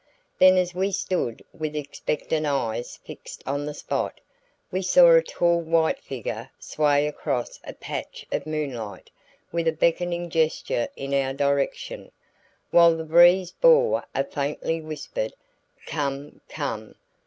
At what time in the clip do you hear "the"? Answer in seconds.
3.67-3.73, 12.97-13.03